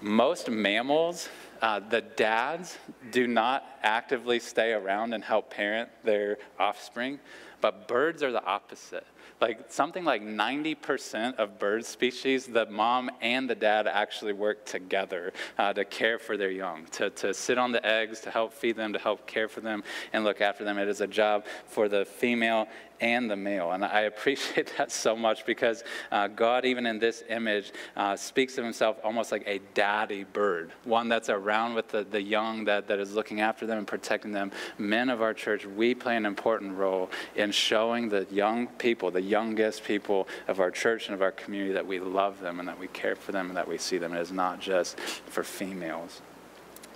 [0.02, 1.30] most mammals,
[1.62, 2.78] uh, the dads
[3.12, 7.19] do not actively stay around and help parent their offspring,
[7.60, 9.06] but birds are the opposite
[9.41, 15.34] like something like 90% of bird species, the mom and the dad actually work together
[15.58, 18.75] uh, to care for their young, to, to sit on the eggs, to help feed
[18.75, 20.77] them, to help care for them and look after them.
[20.77, 22.67] It is a job for the female
[23.02, 23.72] and the male.
[23.72, 28.58] And I appreciate that so much because uh, God, even in this image, uh, speaks
[28.58, 32.88] of himself almost like a daddy bird, one that's around with the, the young, that,
[32.88, 34.52] that is looking after them and protecting them.
[34.78, 39.22] Men of our church, we play an important role in showing the young people, the
[39.22, 42.80] youngest people of our church and of our community, that we love them and that
[42.80, 44.14] we care for them and that we see them.
[44.14, 46.22] It is not just for females.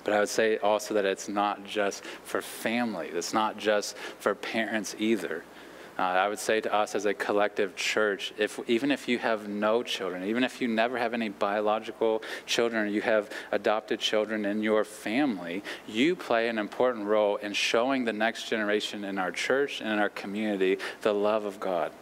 [0.04, 3.08] But I would say also that it's not just for family.
[3.08, 5.44] It's not just for parents either.
[5.98, 9.48] Uh, I would say to us as a collective church, if, even if you have
[9.48, 14.62] no children, even if you never have any biological children, you have adopted children in
[14.62, 19.80] your family, you play an important role in showing the next generation in our church
[19.80, 21.94] and in our community the love of God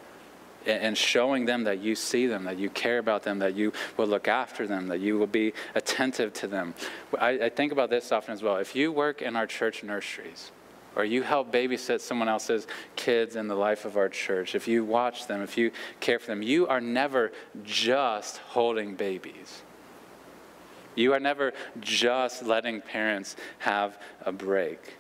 [0.65, 4.07] and showing them that you see them, that you care about them, that you will
[4.07, 6.73] look after them, that you will be attentive to them.
[7.19, 8.57] I, I, think about this often as well.
[8.57, 10.51] If you work in our church nurseries,
[10.95, 14.85] or you help babysit someone else's kids in the life of our church, if you
[14.85, 17.31] watch them, if you care for them, you are never
[17.63, 19.63] just holding babies.
[20.95, 24.97] You are never just letting parents have a break.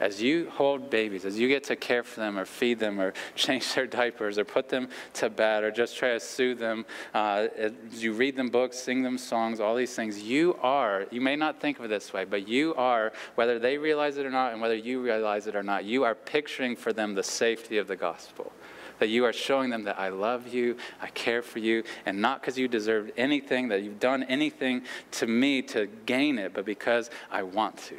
[0.00, 3.12] As you hold babies, as you get to care for them or feed them or
[3.34, 7.48] change their diapers or put them to bed or just try to soothe them, uh,
[7.56, 11.36] as you read them books, sing them songs, all these things, you are, you may
[11.36, 14.52] not think of it this way, but you are, whether they realize it or not
[14.52, 17.88] and whether you realize it or not, you are picturing for them the safety of
[17.88, 18.52] the gospel.
[18.98, 22.40] That you are showing them that I love you, I care for you, and not
[22.40, 27.08] because you deserved anything, that you've done anything to me to gain it, but because
[27.30, 27.96] I want to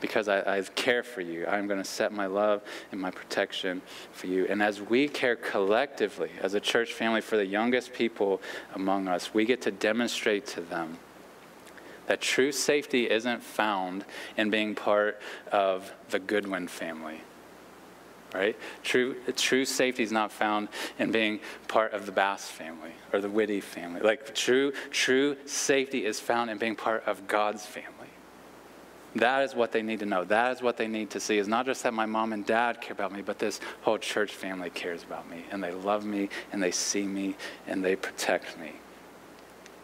[0.00, 1.46] because I, I, care for you.
[1.46, 3.82] I'm going to set my love and my protection
[4.12, 4.46] for you.
[4.48, 8.40] And as we care collectively as a church family for the youngest people
[8.74, 10.98] among us, we get to demonstrate to them
[12.06, 14.04] that true safety isn't found
[14.36, 15.20] in being part
[15.50, 17.20] of the Goodwin family.
[18.34, 18.56] Right?
[18.82, 20.68] True, true safety is not found
[20.98, 24.00] in being part of the Bass family or the Whitty family.
[24.00, 27.95] Like true, true safety is found in being part of God's family.
[29.16, 30.24] That is what they need to know.
[30.24, 31.38] That is what they need to see.
[31.38, 34.32] Is not just that my mom and dad care about me, but this whole church
[34.34, 37.36] family cares about me and they love me and they see me
[37.66, 38.72] and they protect me.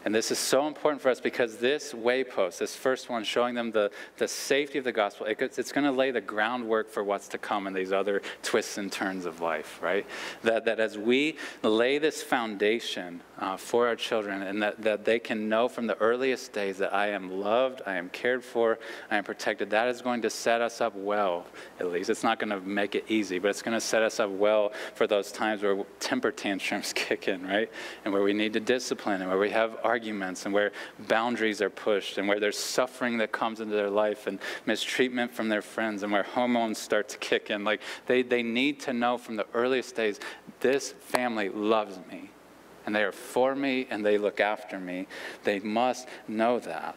[0.05, 3.71] And this is so important for us because this waypost, this first one, showing them
[3.71, 7.29] the, the safety of the gospel, it, it's going to lay the groundwork for what's
[7.29, 10.05] to come in these other twists and turns of life, right?
[10.43, 15.19] That, that as we lay this foundation uh, for our children and that, that they
[15.19, 18.79] can know from the earliest days that I am loved, I am cared for,
[19.11, 21.45] I am protected, that is going to set us up well,
[21.77, 22.09] at least.
[22.09, 24.71] It's not going to make it easy, but it's going to set us up well
[24.95, 27.69] for those times where temper tantrums kick in, right?
[28.05, 30.71] And where we need to discipline and where we have arguments and where
[31.09, 35.49] boundaries are pushed and where there's suffering that comes into their life and mistreatment from
[35.49, 37.65] their friends and where hormones start to kick in.
[37.65, 40.21] Like they, they need to know from the earliest days
[40.61, 42.29] this family loves me
[42.85, 45.07] and they are for me and they look after me.
[45.43, 46.95] They must know that.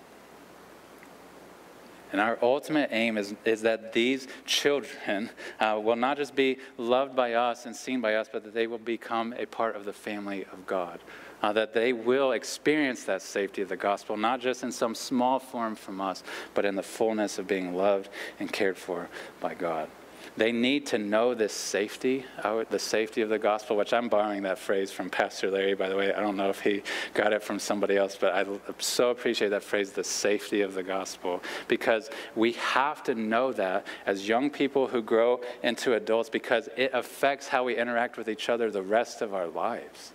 [2.12, 5.30] And our ultimate aim is, is that these children
[5.60, 8.66] uh, will not just be loved by us and seen by us, but that they
[8.66, 11.00] will become a part of the family of God
[11.42, 15.38] uh, that they will experience that safety of the gospel, not just in some small
[15.38, 16.22] form from us,
[16.54, 18.08] but in the fullness of being loved
[18.40, 19.08] and cared for
[19.40, 19.88] by God.
[20.36, 24.42] They need to know this safety, uh, the safety of the gospel, which I'm borrowing
[24.42, 26.12] that phrase from Pastor Larry, by the way.
[26.12, 26.82] I don't know if he
[27.14, 28.44] got it from somebody else, but I
[28.78, 33.86] so appreciate that phrase, the safety of the gospel, because we have to know that
[34.04, 38.48] as young people who grow into adults, because it affects how we interact with each
[38.48, 40.12] other the rest of our lives.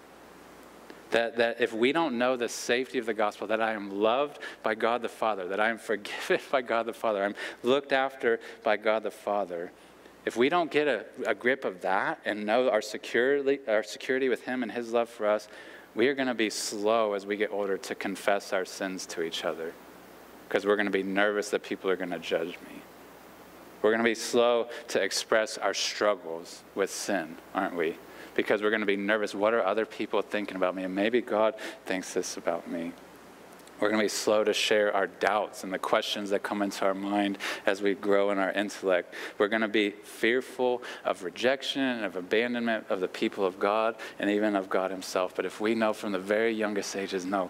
[1.12, 4.39] That, that if we don't know the safety of the gospel, that I am loved
[4.64, 8.39] by God the Father, that I am forgiven by God the Father, I'm looked after
[8.64, 9.72] by God the Father,
[10.26, 14.30] if we don't get a, a grip of that and know our security, our security
[14.30, 15.47] with Him and His love for us,
[15.95, 19.24] we are going to be slow as we get older to confess our sins to
[19.24, 19.74] each other
[20.47, 22.82] because we're going to be nervous that people are going to judge me.
[23.82, 27.95] We're going to be slow to express our struggles with sin, aren't we?
[28.36, 29.36] because we're going to be nervous.
[29.36, 30.84] What are other people thinking about me?
[30.84, 31.55] And maybe God
[31.86, 32.93] thinks this about me.
[33.82, 36.86] We're going to be slow to share our doubts and the questions that come into
[36.86, 39.16] our mind as we grow in our intellect.
[39.40, 43.96] We're going to be fearful of rejection and of abandonment of the people of God
[44.20, 45.36] and even of God Himself.
[45.36, 47.50] But if we know from the very youngest ages, no,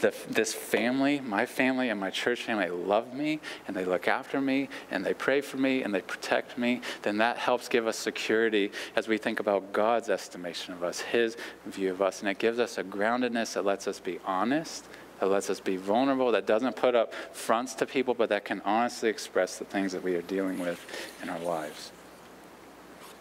[0.00, 4.40] the, this family, my family and my church family, love me and they look after
[4.40, 7.96] me and they pray for me and they protect me, then that helps give us
[7.96, 12.18] security as we think about God's estimation of us, His view of us.
[12.20, 14.88] And it gives us a groundedness that lets us be honest
[15.20, 18.60] that lets us be vulnerable, that doesn't put up fronts to people, but that can
[18.64, 20.84] honestly express the things that we are dealing with
[21.22, 21.92] in our lives.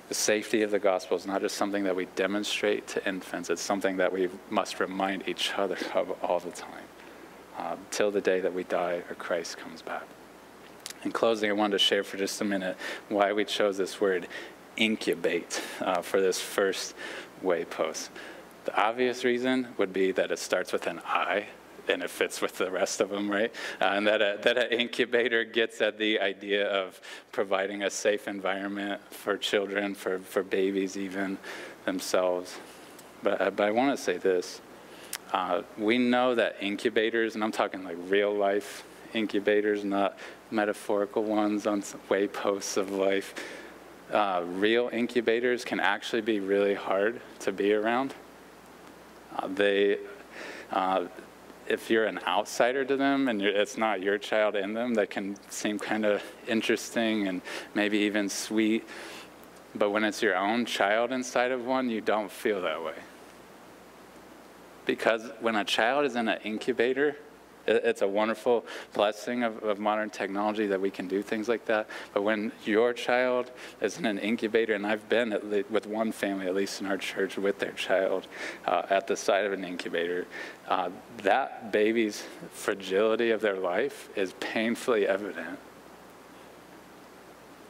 [0.08, 3.62] The safety of the gospel is not just something that we demonstrate to infants, it's
[3.62, 6.86] something that we must remind each other of all the time,
[7.58, 10.08] uh, till the day that we die or Christ comes back.
[11.04, 12.78] In closing, I wanted to share for just a minute
[13.10, 14.28] why we chose this word
[14.78, 16.96] incubate uh, for this first
[17.44, 18.10] waypost.
[18.66, 21.48] The obvious reason would be that it starts with an I,
[21.90, 23.54] and it fits with the rest of them, right?
[23.82, 27.00] Uh, and that, a, that an incubator gets at the idea of
[27.32, 31.38] providing a safe environment for children, for, for babies even
[31.86, 32.58] themselves.
[33.24, 34.62] But, uh, but I want to say this.
[35.32, 38.84] Uh, we know that incubators, and I'm talking like real life
[39.14, 40.18] incubators, not
[40.52, 43.36] metaphorical ones on wayposts of life.
[44.12, 48.16] Uh, real incubators can actually be really hard to be around.
[49.36, 50.00] Uh, they,
[50.72, 51.06] uh,
[51.70, 55.38] if you're an outsider to them and it's not your child in them, that can
[55.50, 57.42] seem kind of interesting and
[57.76, 58.88] maybe even sweet.
[59.76, 62.96] But when it's your own child inside of one, you don't feel that way.
[64.86, 67.16] Because when a child is in an incubator,
[67.70, 71.88] It's a wonderful blessing of, of modern technology that we can do things like that.
[72.14, 76.56] But when your child is in an incubator, and I've been with one family, at
[76.56, 78.28] least in our church, with their child
[78.66, 80.26] uh, at the side of an incubator,
[80.68, 80.90] uh,
[81.24, 85.60] that baby's fragility of their life is painfully evident.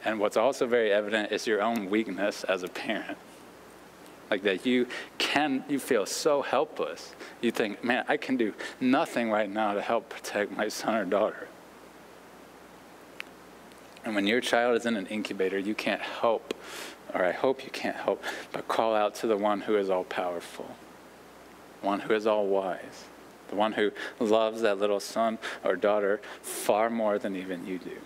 [0.04, 3.18] And what's also very evident is your own weakness as a parent.
[4.30, 4.86] Like that you
[5.18, 7.14] can, you feel so helpless.
[7.40, 11.04] You think, man, I can do nothing right now to help protect my son or
[11.04, 11.48] daughter.
[14.04, 16.54] And when your child is in an incubator, you can't help,
[17.12, 18.22] or I hope you can't help,
[18.52, 20.76] but call out to the one who is all powerful,
[21.82, 23.04] one who is all wise,
[23.48, 27.98] the one who loves that little son or daughter far more than even you do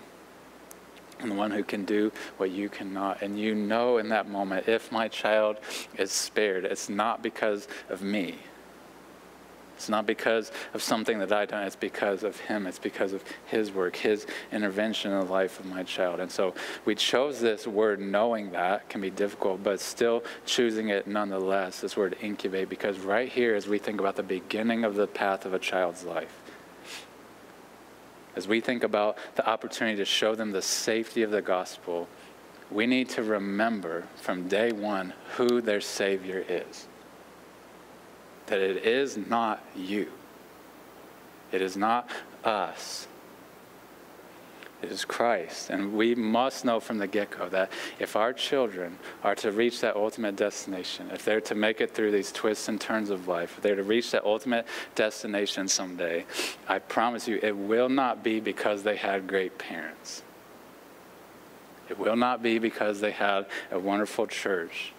[1.19, 3.21] and the one who can do what you cannot.
[3.21, 5.57] And you know in that moment, if my child
[5.97, 8.35] is spared, it's not because of me.
[9.75, 11.63] It's not because of something that I done.
[11.63, 12.65] It's because of Him.
[12.65, 16.21] It's because of His work, His intervention in the life of my child.
[16.21, 16.53] And so
[16.85, 21.97] we chose this word knowing that can be difficult, but still choosing it nonetheless, this
[21.97, 25.53] word incubate, because right here, as we think about the beginning of the path of
[25.53, 26.41] a child's life,
[28.35, 32.07] as we think about the opportunity to show them the safety of the gospel,
[32.71, 36.87] we need to remember from day one who their Savior is.
[38.47, 40.11] That it is not you,
[41.51, 42.09] it is not
[42.43, 43.07] us.
[44.91, 45.69] Is Christ.
[45.69, 49.81] And we must know from the get go that if our children are to reach
[49.81, 53.55] that ultimate destination, if they're to make it through these twists and turns of life,
[53.57, 56.25] if they're to reach that ultimate destination someday,
[56.67, 60.23] I promise you, it will not be because they had great parents.
[61.89, 64.93] It will not be because they had a wonderful church.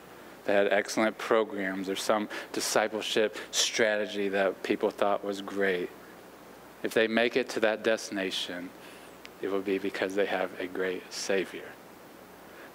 [0.45, 5.91] They had excellent programs or some discipleship strategy that people thought was great.
[6.82, 8.70] If they make it to that destination,
[9.47, 11.68] it will be because they have a great Savior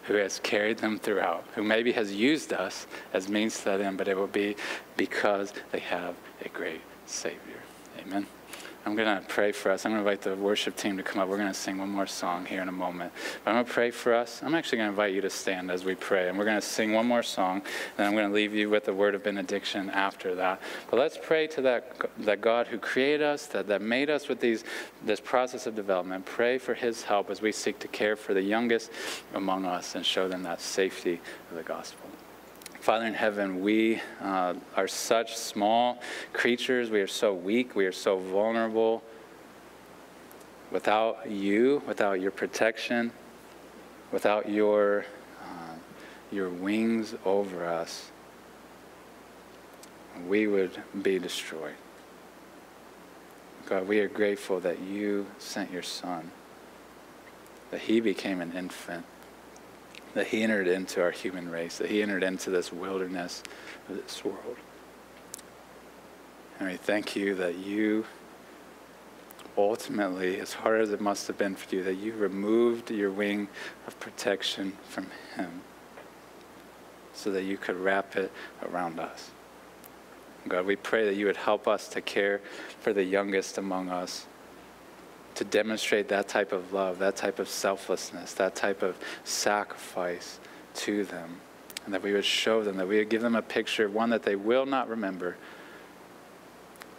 [0.04, 4.08] who has carried them throughout, who maybe has used us as means to them, but
[4.08, 4.56] it will be
[4.96, 6.16] because they have
[6.46, 7.62] a great Savior.
[8.00, 8.26] Amen.
[8.86, 9.86] I'm going to pray for us.
[9.86, 11.30] I'm going to invite the worship team to come up.
[11.30, 13.14] We're going to sing one more song here in a moment.
[13.44, 14.42] But I'm going to pray for us.
[14.44, 16.30] I'm actually going to invite you to stand as we pray.
[16.30, 17.62] And we're going to sing one more song.
[17.98, 20.62] And I'm going to leave you with a word of benediction after that.
[20.90, 24.40] But let's pray to that, that God who created us, that, that made us with
[24.40, 24.64] these,
[25.06, 26.26] this process of development.
[26.26, 28.92] Pray for his help as we seek to care for the youngest
[29.36, 31.22] among us and show them that safety
[31.52, 32.10] of the gospel.
[32.82, 36.00] Father in heaven, we uh, are such small
[36.34, 36.90] creatures.
[36.90, 37.76] We are so weak.
[37.76, 39.04] We are so vulnerable.
[40.72, 43.12] Without you, without your protection,
[44.12, 45.06] without your,
[45.44, 45.76] uh,
[46.32, 48.10] your wings over us,
[50.28, 51.76] we would be destroyed.
[53.68, 56.32] God, we are grateful that you sent your Son,
[57.70, 59.06] that he became an infant
[60.14, 63.44] that he entered into our human race, that he entered into this wilderness
[63.90, 64.58] of this world.
[66.60, 68.06] And we thank you that you
[69.58, 73.48] ultimately, as hard as it must have been for you, that you removed your wing
[73.88, 75.62] of protection from him
[77.14, 78.32] so that you could wrap it
[78.64, 79.32] around us.
[80.48, 82.42] God, we pray that you would help us to care
[82.80, 84.26] for the youngest among us
[85.36, 90.40] to demonstrate that type of love, that type of selflessness, that type of sacrifice
[90.76, 91.42] to them.
[91.86, 94.24] And that we would show them, that we would give them a picture, one that
[94.24, 95.36] they will not remember,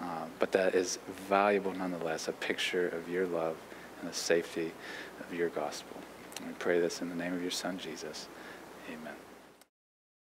[0.01, 3.57] uh, but that is valuable nonetheless, a picture of your love
[4.01, 4.73] and the safety
[5.21, 5.97] of your gospel.
[6.39, 8.27] And we pray this in the name of your Son, Jesus.
[8.89, 9.15] Amen.